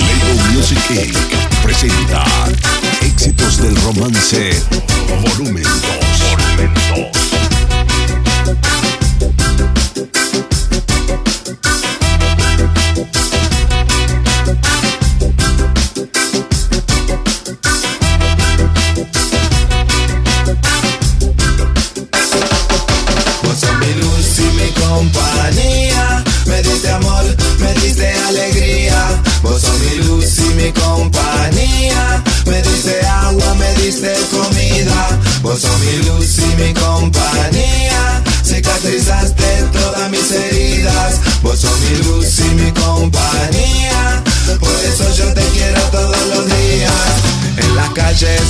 Label 0.00 0.38
Music 0.52 0.78
Inc. 0.90 1.16
presenta 1.62 2.24
Éxitos 3.00 3.58
del 3.60 3.74
Romance, 3.82 4.62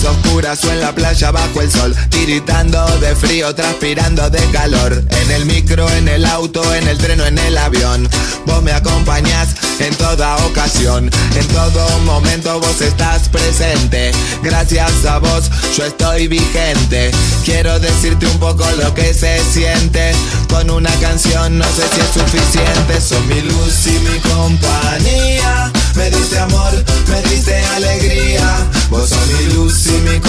up 0.08 0.27
en 0.38 0.80
la 0.80 0.94
playa 0.94 1.32
bajo 1.32 1.60
el 1.62 1.70
sol, 1.70 1.96
tiritando 2.10 2.86
de 3.00 3.16
frío, 3.16 3.52
transpirando 3.56 4.30
de 4.30 4.38
calor. 4.52 5.02
En 5.10 5.30
el 5.32 5.44
micro, 5.46 5.90
en 5.90 6.06
el 6.06 6.24
auto, 6.24 6.62
en 6.76 6.86
el 6.86 6.96
tren 6.96 7.20
o 7.20 7.26
en 7.26 7.38
el 7.38 7.58
avión. 7.58 8.08
Vos 8.46 8.62
me 8.62 8.70
acompañás 8.70 9.48
en 9.80 9.92
toda 9.96 10.36
ocasión. 10.46 11.10
En 11.34 11.48
todo 11.48 11.98
momento 12.04 12.60
vos 12.60 12.80
estás 12.80 13.28
presente. 13.30 14.12
Gracias 14.44 15.04
a 15.06 15.18
vos 15.18 15.50
yo 15.76 15.84
estoy 15.84 16.28
vigente. 16.28 17.10
Quiero 17.44 17.76
decirte 17.80 18.26
un 18.26 18.38
poco 18.38 18.64
lo 18.80 18.94
que 18.94 19.12
se 19.12 19.42
siente. 19.52 20.12
Con 20.48 20.70
una 20.70 20.92
canción 21.00 21.58
no 21.58 21.64
sé 21.64 21.82
si 21.92 22.00
es 22.00 22.10
suficiente. 22.14 23.00
Sos 23.00 23.24
mi 23.26 23.40
luz 23.40 23.86
y 23.86 23.98
mi 23.98 24.18
compañía. 24.20 25.72
Me 25.96 26.10
diste 26.10 26.38
amor, 26.38 26.84
me 27.08 27.22
diste 27.28 27.58
alegría. 27.74 28.56
Vos 28.88 29.08
sos 29.08 29.26
mi 29.26 29.54
luz 29.54 29.86
y 29.86 29.90
mi 29.90 30.10
compañía. 30.10 30.27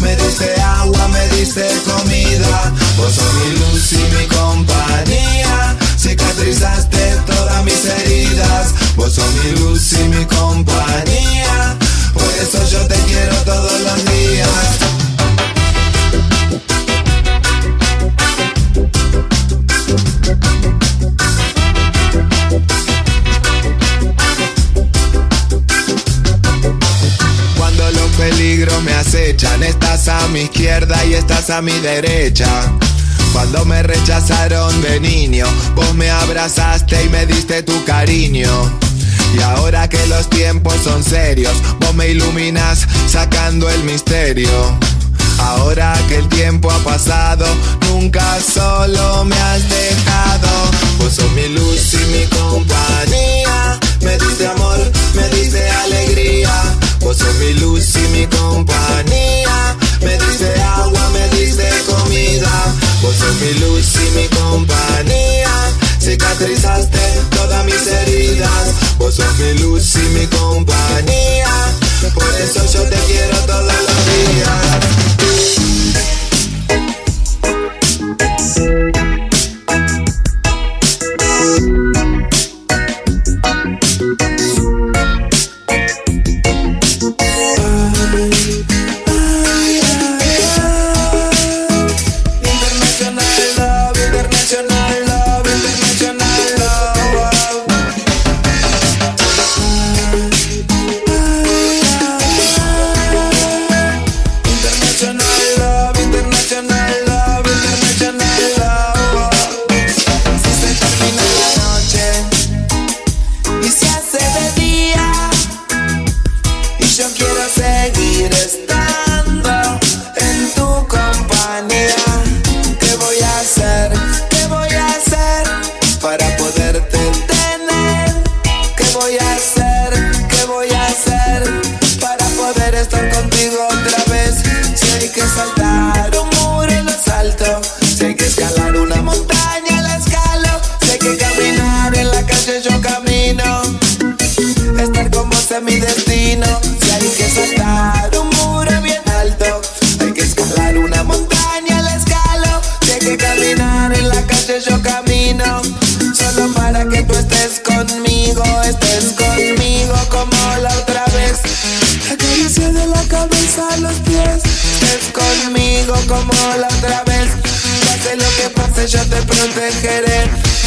Me 0.00 0.16
diste 0.16 0.60
agua, 0.60 1.08
me 1.08 1.28
diste 1.36 1.66
comida. 1.84 2.72
Vos 2.96 3.14
sos 3.14 3.34
mi 3.34 3.50
luz 3.58 3.92
y 3.92 4.02
mi 4.14 4.26
compañía. 4.26 5.76
Cicatrizaste 5.96 7.16
todas 7.26 7.64
mis 7.64 7.84
heridas. 7.84 8.74
Vos 8.96 9.12
sos 9.12 9.32
mi 9.42 9.52
luz 9.60 9.92
y 9.92 10.08
mi 10.08 10.24
compañía. 10.26 11.76
Por 12.12 12.28
eso 12.40 12.58
yo 12.70 12.86
te 12.86 12.96
quiero 13.06 13.36
todos 13.44 13.80
los 13.80 14.04
días. 14.04 14.94
Estás 29.42 30.08
a 30.08 30.28
mi 30.28 30.42
izquierda 30.42 31.04
y 31.04 31.14
estás 31.14 31.50
a 31.50 31.60
mi 31.60 31.72
derecha. 31.80 32.48
Cuando 33.32 33.64
me 33.64 33.82
rechazaron 33.82 34.80
de 34.80 35.00
niño, 35.00 35.46
vos 35.74 35.92
me 35.94 36.08
abrazaste 36.08 37.04
y 37.04 37.08
me 37.08 37.26
diste 37.26 37.62
tu 37.62 37.84
cariño. 37.84 38.48
Y 39.36 39.42
ahora 39.42 39.88
que 39.88 40.06
los 40.06 40.30
tiempos 40.30 40.74
son 40.84 41.02
serios, 41.02 41.52
vos 41.80 41.94
me 41.94 42.08
iluminas 42.08 42.86
sacando 43.08 43.68
el 43.68 43.82
misterio. 43.82 44.78
Ahora 45.38 45.94
que 46.08 46.16
el 46.16 46.28
tiempo 46.28 46.70
ha 46.70 46.78
pasado, 46.78 47.44
nunca 47.88 48.38
solo 48.40 49.24
me 49.24 49.36
has 49.36 49.68
dejado. 49.68 50.48
Vos 50.98 51.12
sos 51.14 51.30
mi 51.32 51.48
luz 51.48 51.94
y 51.94 52.04
mi 52.12 52.24
compañía. 52.26 53.80
Me 54.00 54.16
diste 54.16 54.46
amor, 54.46 54.78
me 55.14 55.28
diste 55.30 55.68
alegría. 55.70 56.83
Vos 57.04 57.18
sos 57.18 57.34
mi 57.34 57.52
luz 57.60 57.96
y 57.96 58.08
mi 58.16 58.26
compañía. 58.26 59.76
Me 60.00 60.16
diste 60.16 60.60
agua, 60.62 61.10
me 61.10 61.28
diste 61.36 61.68
comida. 61.86 62.74
Vos 63.02 63.14
sos 63.14 63.34
mi 63.42 63.52
luz 63.60 63.92
y 63.96 64.10
mi 64.16 64.26
compañía. 64.28 65.52
Cicatrizaste 66.00 66.98
todas 67.30 67.62
mis 67.66 67.86
heridas. 67.86 68.72
Vos 68.98 69.16
sos 69.16 69.38
mi 69.38 69.52
luz 69.58 69.96
y 69.96 70.08
mi 70.18 70.26
compañía. 70.28 71.52
Por 72.14 72.34
eso 72.42 72.64
yo 72.72 72.82
te 72.88 72.96
quiero 73.06 73.36
todos 73.40 73.64
los 73.64 74.06
días. 74.06 74.43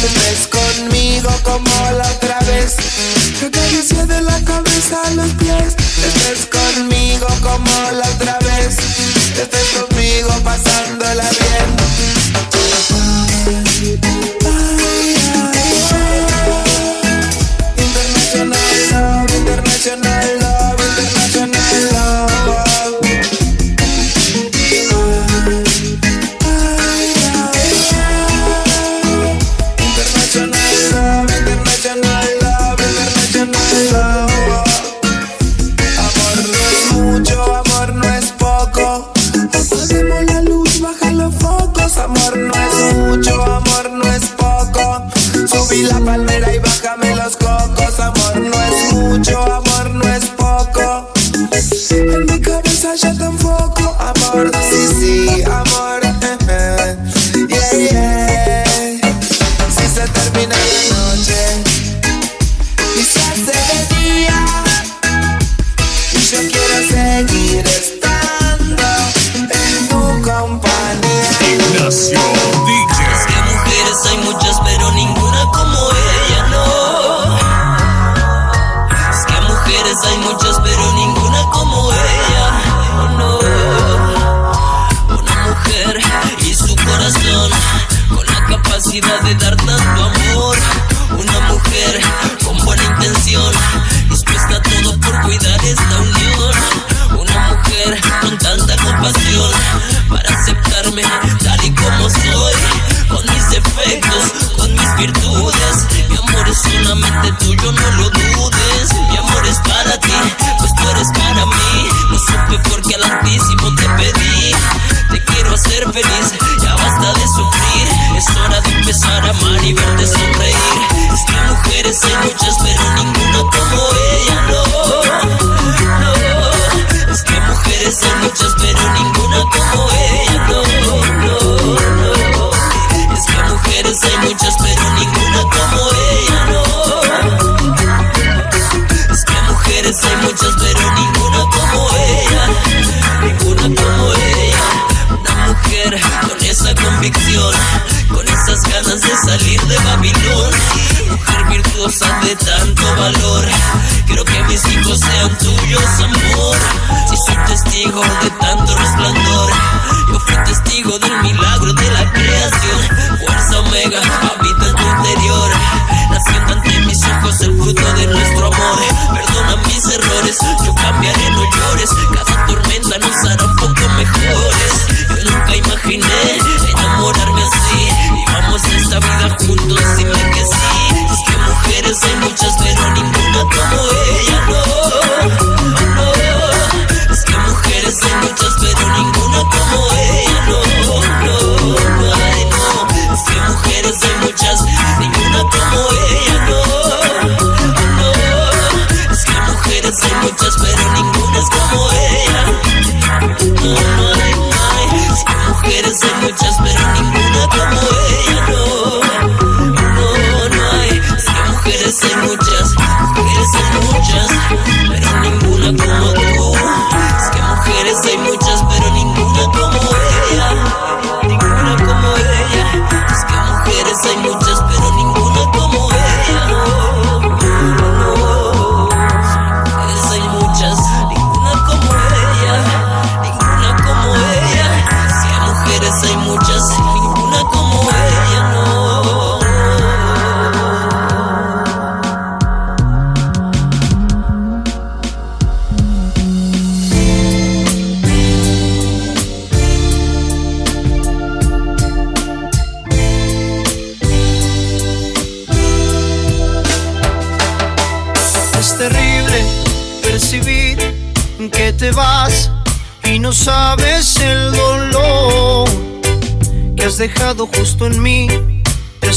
Estés 0.04 0.46
conmigo 0.46 1.28
como 1.42 1.90
la 1.96 2.08
otra 2.08 2.38
vez. 2.46 2.76
La 3.42 3.50
caricia 3.50 4.06
de 4.06 4.20
la 4.22 4.40
cabeza 4.44 5.02
a 5.04 5.10
los 5.10 5.30
pies. 5.34 5.47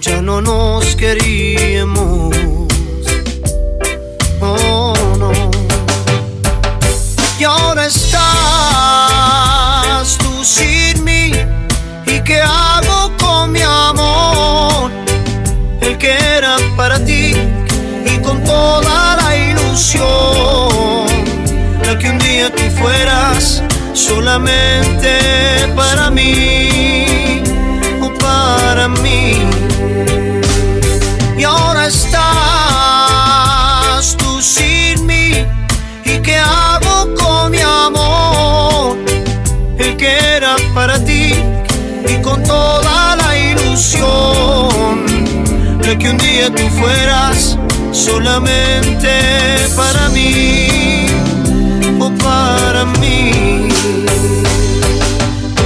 ya 0.00 0.22
no 0.22 0.40
nos 0.40 0.96
queríamos. 0.96 2.34
Oh 4.40 4.94
no. 5.18 5.32
Y 7.38 7.44
ahora 7.44 7.86
estás 7.86 8.18
tú 10.18 10.44
sin 10.44 11.04
mí. 11.04 11.32
¿Y 12.06 12.20
qué 12.20 12.40
hago 12.40 13.12
con 13.18 13.52
mi 13.52 13.62
amor? 13.62 14.90
El 15.80 15.98
que 15.98 16.12
era 16.12 16.56
para 16.76 16.98
ti 17.04 17.34
y 18.06 18.18
con 18.18 18.42
toda 18.44 19.16
la 19.16 19.36
ilusión. 19.36 21.06
La 21.84 21.98
que 21.98 22.08
un 22.10 22.18
día 22.18 22.50
tú 22.54 22.62
fueras 22.78 23.62
solamente 23.92 25.18
para 25.76 26.10
mí 26.10 27.42
o 28.00 28.12
para 28.18 28.88
mí. 28.88 29.41
de 45.82 45.96
que 45.96 46.10
un 46.10 46.18
día 46.18 46.54
tú 46.54 46.62
fueras 46.78 47.56
solamente 47.90 49.08
para 49.74 50.10
mí 50.10 51.06
o 51.98 52.10
para 52.22 52.84
mí. 53.00 53.68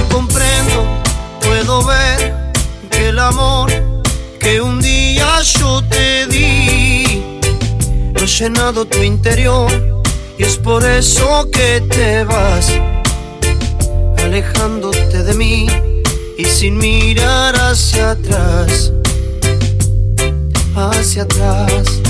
Comprendo, 0.09 0.85
puedo 1.41 1.83
ver 1.83 2.53
que 2.89 3.09
el 3.09 3.19
amor 3.19 3.69
que 4.39 4.61
un 4.61 4.79
día 4.81 5.41
yo 5.41 5.83
te 5.89 6.27
di 6.27 7.39
ha 8.15 8.25
llenado 8.25 8.85
tu 8.85 8.99
interior 9.03 9.69
y 10.37 10.43
es 10.43 10.55
por 10.55 10.85
eso 10.85 11.45
que 11.51 11.81
te 11.89 12.23
vas 12.23 12.71
alejándote 14.17 15.23
de 15.23 15.33
mí 15.33 15.96
y 16.37 16.45
sin 16.45 16.77
mirar 16.77 17.55
hacia 17.55 18.11
atrás, 18.11 18.93
hacia 20.75 21.23
atrás. 21.23 22.06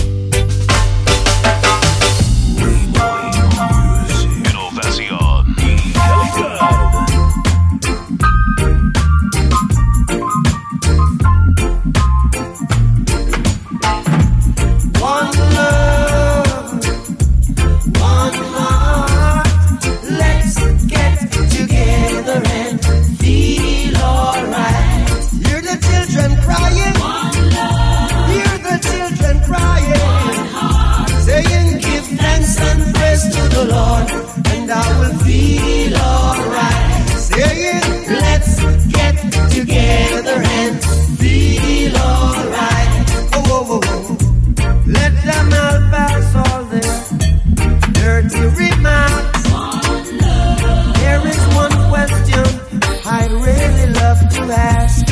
is 54.50 55.04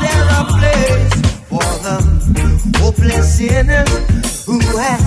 there 0.00 0.26
a 0.30 0.44
place 0.54 1.14
for 1.50 1.68
the 1.82 1.96
hopeless 2.78 3.38
sinners 3.38 4.44
who 4.46 4.60
have 4.78 5.05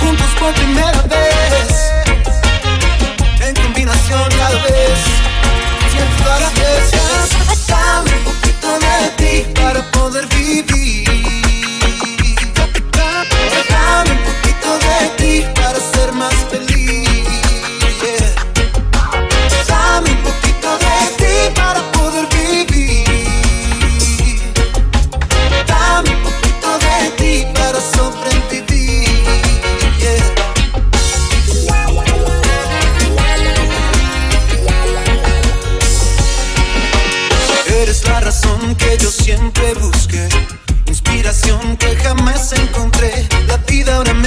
juntos 0.00 0.26
por 0.38 0.52
primera 0.54 0.95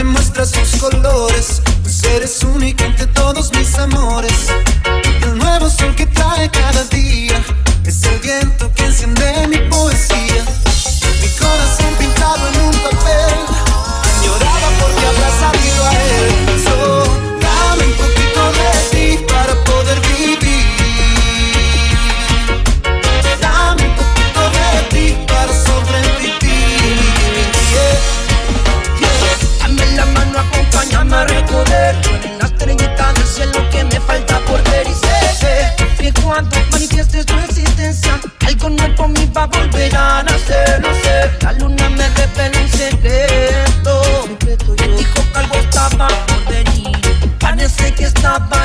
me 0.03 0.12
muestra 0.12 0.46
sus 0.46 0.79
colores. 0.79 1.62
Pues 1.82 2.03
eres 2.03 2.44
única 2.44 2.86
entre 2.86 3.08
todos 3.08 3.51
mis 3.53 3.77
amores. 3.77 4.48
up 48.29 48.59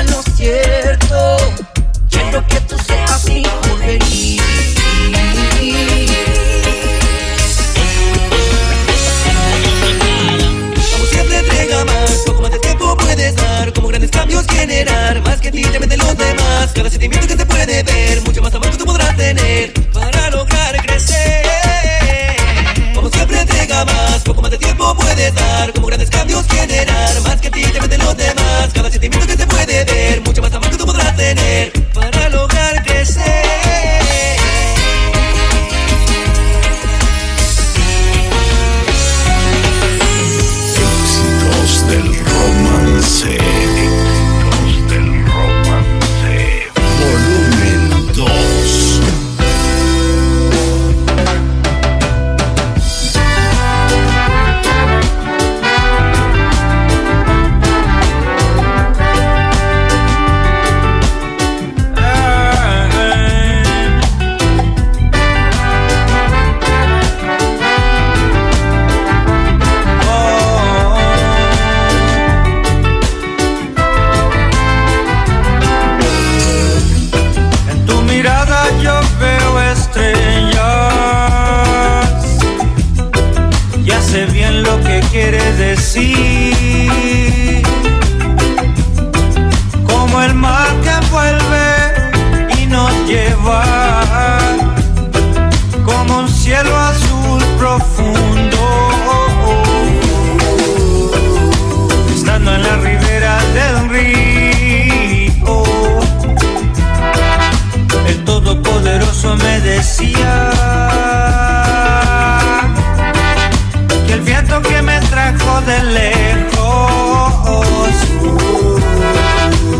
que 114.07 114.14
el 114.14 114.21
viento 114.21 114.62
que 114.62 114.81
me 114.81 114.99
trajo 115.00 115.61
de 115.61 115.83
lejos 115.83 117.93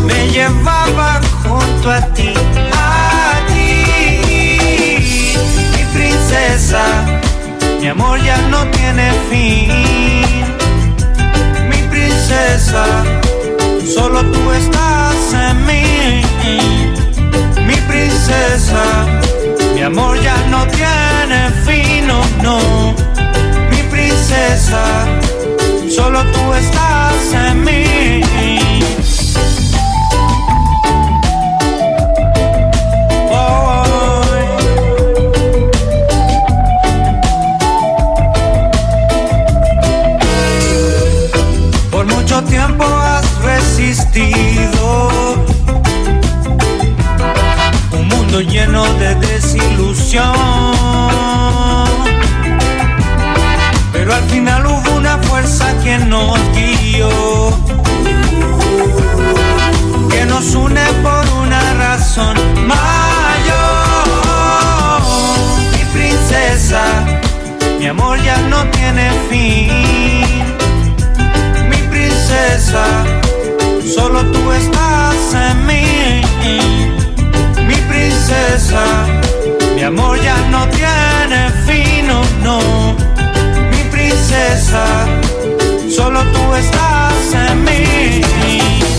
me 0.05 0.29
llevaba 0.29 1.19
junto 1.43 1.91
a 1.91 2.01
ti, 2.13 2.33
a 2.73 3.41
ti, 3.47 3.87
mi 5.75 5.83
princesa. 5.93 6.83
Mi 7.81 7.87
amor 7.87 8.21
ya 8.23 8.37
no 8.49 8.67
tiene 8.67 9.11
fin, 9.29 9.84
amor 19.85 20.19
ya 20.19 20.35
no 20.49 20.65
tiene 20.67 21.51
fin, 21.65 22.07
no, 22.07 22.21
no. 22.41 22.95
Mi 23.69 23.81
princesa, 23.91 24.83
solo 25.95 26.23
tú 26.23 26.53
estás 26.53 27.33
en 27.33 27.63
mí. 27.63 28.21
Oh, 33.31 34.23
Por 41.91 42.05
mucho 42.07 42.43
tiempo 42.43 42.83
has 42.83 43.43
resistido 43.43 45.34
mundo 48.35 48.51
lleno 48.51 48.83
de 48.95 49.15
desilusión. 49.15 50.33
Pero 53.93 54.13
al 54.13 54.23
final 54.23 54.65
hubo 54.65 54.95
una 54.97 55.17
fuerza 55.19 55.73
que 55.83 55.97
nos 55.99 56.37
guió, 56.53 57.09
que 60.09 60.25
nos 60.25 60.53
une 60.53 60.83
por 61.03 61.25
una 61.43 61.73
razón 61.75 62.35
mayor. 62.67 63.55
Mi 65.71 65.85
princesa, 65.93 66.83
mi 67.79 67.87
amor 67.87 68.21
ya 68.21 68.37
no 68.49 68.65
tiene 68.71 69.11
fin. 69.29 69.69
Mi 71.69 71.77
princesa, 71.89 72.85
solo 73.95 74.23
tú 74.31 74.51
estás 74.51 75.33
en 75.33 75.65
mí 75.67 76.94
Mi 79.75 79.83
amor 79.83 80.19
ya 80.21 80.37
no 80.49 80.67
tiene 80.69 81.51
fin, 81.67 82.07
no, 82.07 82.21
no. 82.43 82.95
Mi 83.71 83.83
princesa, 83.91 84.85
solo 85.89 86.21
tú 86.31 86.55
estás 86.55 87.33
en 87.33 87.63
mí. 87.63 88.94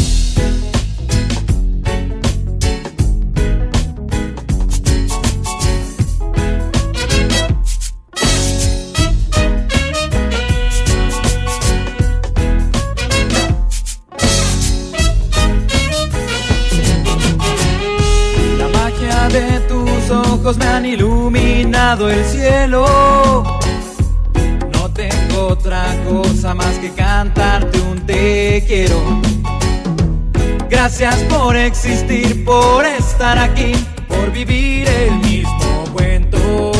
Por 31.46 31.56
existir, 31.56 32.44
por 32.44 32.84
estar 32.84 33.38
aquí, 33.38 33.72
por 34.08 34.32
vivir 34.32 34.88
el 34.88 35.12
mismo 35.18 35.84
cuento. 35.92 36.72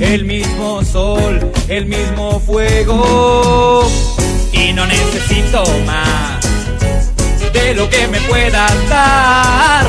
El 0.00 0.24
mismo 0.24 0.82
sol, 0.82 1.52
el 1.68 1.84
mismo 1.84 2.40
fuego. 2.40 3.86
Y 4.50 4.72
no 4.72 4.86
necesito 4.86 5.62
más 5.84 6.40
de 7.52 7.74
lo 7.74 7.90
que 7.90 8.08
me 8.08 8.18
puedas 8.22 8.88
dar. 8.88 9.84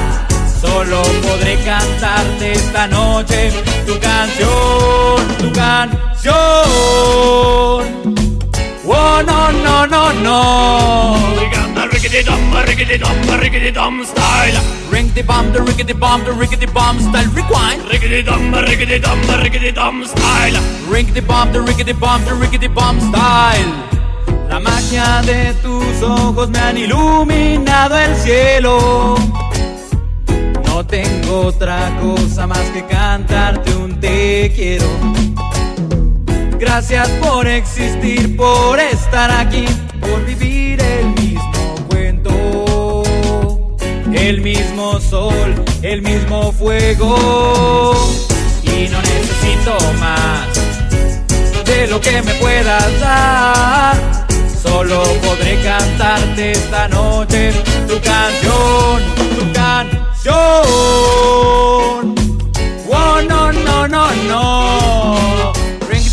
Solo 0.60 1.02
podré 1.26 1.56
cantarte 1.64 2.52
esta 2.52 2.88
noche 2.88 3.54
tu 3.88 3.98
canción, 4.02 5.28
tu 5.38 5.50
canción. 5.54 6.36
Oh, 8.86 9.22
no, 9.26 9.52
no, 9.54 9.88
no, 9.88 10.14
no. 10.26 10.89
Rickety 12.02 12.24
dum, 12.24 12.54
rickety 12.66 12.98
dum, 12.98 13.40
rickety 13.42 13.72
dum 13.72 14.06
style. 14.06 14.56
Ring 14.90 15.12
the 15.16 15.22
bomb, 15.22 15.52
the 15.52 15.62
rickety 15.62 15.92
bomb, 15.92 16.24
the 16.24 16.32
rickety 16.32 16.66
bomb 16.66 16.98
style. 16.98 17.28
Rewind. 17.36 17.84
Rickety 17.92 18.22
dum, 18.24 18.54
rickety 18.54 19.00
dum, 19.00 19.20
rickety 19.44 19.72
dum 19.74 20.06
style. 20.06 20.64
Ring 20.88 21.14
the 21.14 21.22
bomb, 21.22 21.52
the 21.52 21.60
rickety 21.60 21.92
bomb, 21.92 22.24
the 22.24 22.36
rickety 22.36 22.70
bomb 22.70 23.02
style. 23.02 23.74
La 24.48 24.62
magia 24.62 25.22
de 25.24 25.54
tus 25.56 26.02
ojos 26.02 26.50
me 26.50 26.60
han 26.60 26.78
iluminado 26.78 27.98
el 27.98 28.16
cielo. 28.16 29.18
No 30.68 30.86
tengo 30.86 31.48
otra 31.48 31.92
cosa 32.00 32.48
más 32.48 32.64
que 32.72 32.86
cantarte 32.86 33.76
un 33.76 34.00
te 34.00 34.54
quiero. 34.56 34.88
Gracias 36.58 37.10
por 37.22 37.46
existir, 37.46 38.38
por 38.38 38.80
estar 38.80 39.30
aquí, 39.32 39.66
por 40.00 40.26
vivir 40.26 40.82
el 40.82 41.08
mismo. 41.08 41.49
El 44.20 44.42
mismo 44.42 45.00
sol, 45.00 45.66
el 45.82 46.02
mismo 46.02 46.52
fuego. 46.52 47.96
Y 48.64 48.88
no 48.90 49.02
necesito 49.02 49.78
más 50.00 50.48
de 51.66 51.88
lo 51.88 52.00
que 52.02 52.22
me 52.22 52.34
puedas 52.36 53.00
dar. 53.00 54.28
Solo 54.62 55.04
podré 55.26 55.62
cantarte 55.64 56.52
esta 56.52 56.88
noche 56.90 57.54
tu 57.88 58.00
canción, 58.02 59.02
tu 59.38 59.54
canción. 59.54 60.36
Oh, 62.92 63.22
no, 63.28 63.52
no, 63.52 63.88
no, 63.88 64.12
no. 64.28 64.59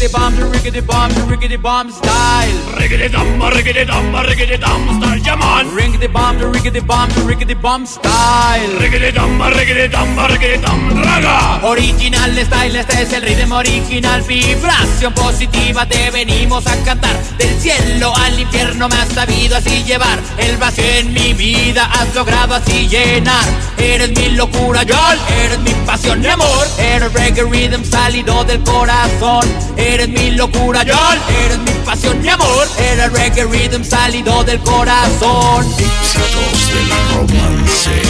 Rickety 0.07 0.19
bomb, 0.19 0.53
rickety 0.53 0.81
bomb, 0.83 1.29
rickety 1.29 1.57
bomb 1.57 1.90
style. 1.90 2.79
Rickety 2.79 3.09
dum, 3.09 3.42
rickety 3.42 3.85
dum, 3.85 4.14
rickety 4.14 4.57
dum 4.57 5.01
style. 5.01 5.21
Come 5.25 5.42
on. 5.42 5.75
Rickety 5.75 6.07
bomb, 6.07 6.38
rickety 6.53 6.79
bomb, 6.79 7.11
rickety 7.27 7.55
bomb 7.55 7.87
style. 7.87 8.71
Rickety 8.79 9.11
dum, 9.11 9.42
rickety 9.42 9.88
dum, 9.88 10.16
rickety 10.31 10.62
dum 10.62 11.03
raga. 11.03 11.61
Original 11.66 12.31
style, 12.45 12.77
este 12.77 13.03
es 13.03 13.12
el 13.14 13.23
ritmo 13.23 13.57
original 13.57 14.23
Vibración 14.23 15.12
positiva 15.14 15.87
te 15.87 16.11
venimos 16.11 16.66
a 16.66 16.77
cantar 16.85 17.16
Del 17.38 17.59
cielo 17.59 18.12
al 18.14 18.38
infierno 18.38 18.88
me 18.88 18.97
has 18.97 19.09
sabido 19.09 19.57
así 19.57 19.83
llevar 19.83 20.19
El 20.37 20.57
vacío 20.59 20.85
en 20.85 21.12
mi 21.14 21.33
vida 21.33 21.90
has 21.92 22.14
logrado 22.14 22.55
así 22.55 22.87
llenar 22.88 23.45
Eres 23.79 24.11
mi 24.11 24.37
locura, 24.37 24.83
Yol, 24.83 25.19
eres 25.40 25.59
mi 25.61 25.73
pasión, 25.87 26.21
mi 26.21 26.29
amor 26.29 26.66
Eres 26.79 27.12
reggae 27.12 27.42
rhythm 27.42 27.83
salido 27.85 28.45
del 28.45 28.62
corazón 28.62 29.47
Eres 29.77 29.96
mi 30.05 30.31
locura, 30.33 30.83
Yol, 30.83 31.19
eres 31.45 31.59
mi 31.59 31.71
pasión, 31.85 32.21
mi 32.21 32.29
amor 32.29 32.69
Eres 32.79 33.11
reggae 33.13 33.45
rhythm 33.45 33.83
salido 33.83 34.45
del 34.45 34.61
corazón 34.61 35.67
Éxitos 35.79 36.69
del 36.69 36.89
romance. 37.15 38.03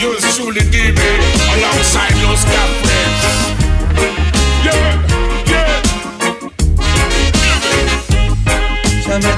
Yours 0.00 0.36
truly, 0.36 0.60
DB, 0.60 0.98
alongside 1.52 2.22
Los 2.22 2.40
Capres. 2.44 2.85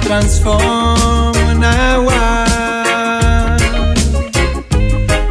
Transformo 0.09 1.33
agua. 1.62 2.47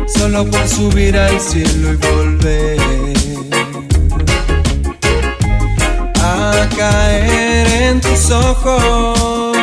Solo 0.05 0.45
por 0.45 0.67
subir 0.67 1.17
al 1.17 1.39
cielo 1.41 1.93
y 1.93 1.95
volver 1.95 2.79
a 6.21 6.69
caer 6.77 7.67
en 7.89 8.01
tus 8.01 8.29
ojos. 8.29 9.57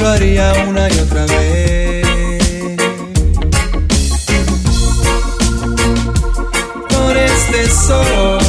Lo 0.00 0.08
haría 0.08 0.52
una 0.68 0.88
y 0.88 0.98
otra 0.98 1.24
vez. 1.26 2.06
Por 6.88 7.16
este 7.16 7.70
sol. 7.70 8.41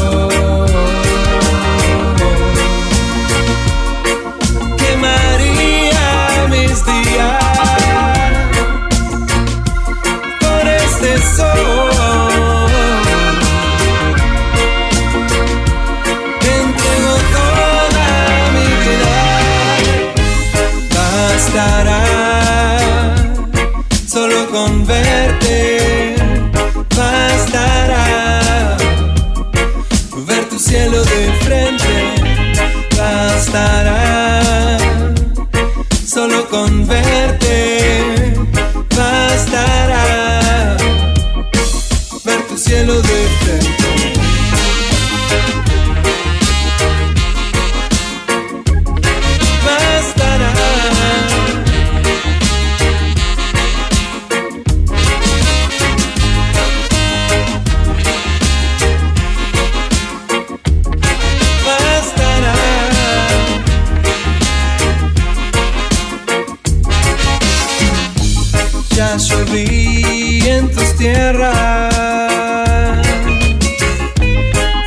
Ya 69.13 69.19
lloví 69.19 70.41
en 70.47 70.71
tus 70.71 70.95
tierras. 70.95 71.93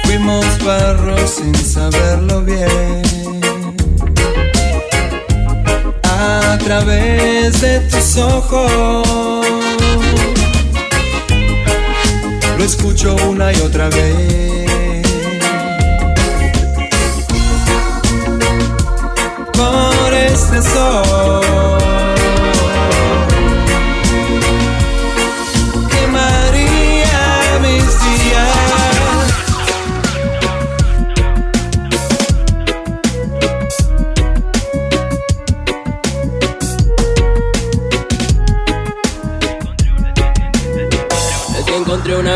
Fuimos 0.03 0.45
barro 0.65 1.17
sin 1.29 1.55
saberlo 1.55 2.43
bien. 2.43 3.03
A 6.03 6.59
través 6.59 7.61
de 7.61 7.79
tus 7.89 8.17
ojos. 8.17 9.47
Lo 12.59 12.65
escucho 12.65 13.15
una 13.29 13.53
y 13.53 13.61
otra 13.61 13.89
vez. 13.91 15.07
Por 19.53 20.15
este 20.15 20.63
sol. 20.63 21.66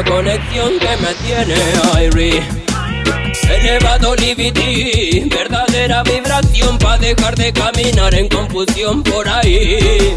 Conexión 0.05 0.79
que 0.79 0.97
me 0.97 1.15
tiene 1.25 1.55
aire. 1.95 2.43
Elevado 3.49 4.15
libido, 4.17 5.29
verdadera 5.29 6.03
vibración 6.03 6.79
para 6.79 6.99
dejar 6.99 7.35
de 7.35 7.53
caminar 7.53 8.15
en 8.15 8.29
confusión 8.29 9.03
por 9.03 9.29
ahí. 9.29 10.15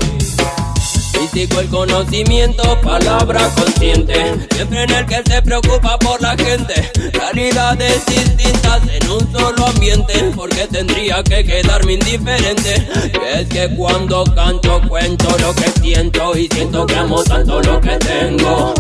Físico 1.11 1.59
el 1.59 1.69
conocimiento, 1.69 2.79
palabra 2.81 3.49
consciente, 3.55 4.15
siempre 4.53 4.83
en 4.83 4.91
el 4.91 5.05
que 5.05 5.23
se 5.25 5.41
preocupa 5.41 5.97
por 5.99 6.21
la 6.21 6.35
gente. 6.35 6.91
Realidades 7.13 8.05
distintas 8.05 8.81
en 8.87 9.09
un 9.09 9.31
solo 9.31 9.67
ambiente, 9.67 10.31
porque 10.35 10.67
tendría 10.67 11.23
que 11.23 11.43
quedarme 11.43 11.93
indiferente. 11.93 12.87
Y 13.13 13.39
es 13.39 13.47
que 13.47 13.75
cuando 13.75 14.23
canto 14.35 14.81
cuento 14.87 15.35
lo 15.39 15.53
que 15.55 15.69
siento 15.81 16.37
y 16.37 16.47
siento 16.49 16.85
que 16.85 16.95
amo 16.95 17.23
tanto 17.23 17.61
lo 17.61 17.81
que 17.81 17.97
tengo. 17.97 18.73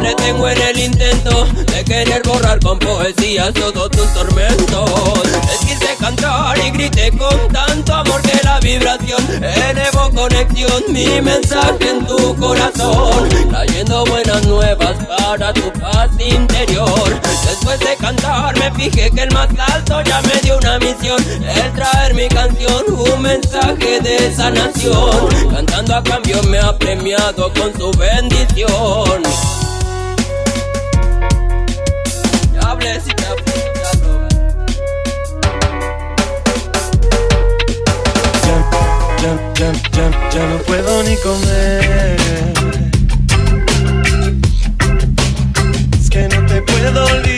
Me 0.00 0.12
entretengo 0.12 0.48
en 0.48 0.62
el 0.62 0.78
intento 0.78 1.44
de 1.44 1.84
querer 1.84 2.22
borrar 2.24 2.58
con 2.60 2.78
poesía 2.78 3.52
todos 3.52 3.90
tus 3.90 4.14
tormentos. 4.14 5.22
Les 5.46 5.58
quise 5.58 5.94
cantar 6.00 6.56
y 6.58 6.70
grité 6.70 7.12
con 7.18 7.36
tanto 7.48 7.94
amor 7.94 8.22
que 8.22 8.40
la 8.42 8.58
vibración 8.60 9.22
elevó 9.42 10.10
conexión, 10.14 10.84
mi 10.88 11.20
mensaje 11.20 11.90
en 11.90 12.06
tu 12.06 12.34
corazón, 12.36 13.28
trayendo 13.50 14.06
buenas 14.06 14.46
nuevas 14.46 14.96
para 15.04 15.52
tu 15.52 15.70
paz 15.72 16.08
interior. 16.18 17.20
Después 17.46 17.78
de 17.80 17.94
cantar 17.96 18.58
me 18.58 18.70
fijé 18.72 19.10
que 19.10 19.22
el 19.22 19.34
más 19.34 19.48
alto 19.74 20.00
ya 20.02 20.22
me 20.22 20.40
dio 20.40 20.56
una 20.56 20.78
misión, 20.78 21.22
el 21.42 21.72
traer 21.74 22.14
mi 22.14 22.26
canción, 22.28 22.84
un 22.88 23.20
mensaje 23.20 24.00
de 24.00 24.34
sanación. 24.34 25.28
Cantando 25.54 25.96
a 25.96 26.02
cambio 26.02 26.42
me 26.44 26.58
ha 26.58 26.74
premiado 26.78 27.52
con 27.52 27.70
su 27.78 27.90
bendición. 27.98 29.59
Ya 40.32 40.46
no 40.46 40.58
puedo 40.58 41.02
ni 41.02 41.16
comer. 41.16 42.16
Es 46.00 46.08
que 46.08 46.28
no 46.28 46.46
te 46.46 46.62
puedo 46.62 47.04
olvidar. 47.04 47.29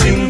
Vida 0.00 0.21